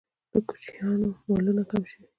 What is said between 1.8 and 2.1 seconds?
شوي؟